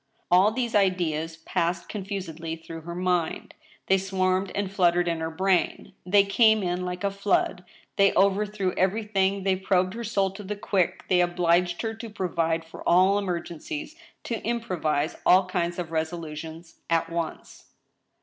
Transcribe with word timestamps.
All 0.31 0.51
these 0.51 0.73
ideas 0.73 1.37
passed 1.37 1.87
confusedly 1.87 2.55
through 2.55 2.81
her 2.81 2.95
mind. 2.95 3.53
They 3.85 3.99
swarmed 3.99 4.51
and 4.55 4.71
fluttered 4.71 5.07
in 5.07 5.19
her 5.19 5.29
brain. 5.29 5.93
They 6.07 6.23
came 6.23 6.63
in 6.63 6.83
like 6.85 7.03
a 7.03 7.11
flood, 7.11 7.63
they 7.97 8.11
overthrew 8.15 8.73
everything, 8.75 9.43
they 9.43 9.55
probed 9.55 9.93
her 9.93 10.03
soul 10.03 10.31
to 10.31 10.41
the 10.43 10.55
quick, 10.55 11.03
they 11.07 11.21
obliged 11.21 11.83
her 11.83 11.93
to 11.93 12.09
provide 12.09 12.65
for 12.65 12.81
all 12.89 13.19
emergencies, 13.19 13.95
to 14.23 14.41
improvise 14.43 15.17
all 15.23 15.45
kinds 15.45 15.77
of 15.77 15.91
resolutions, 15.91 16.77
at 16.89 17.07
once. 17.11 17.65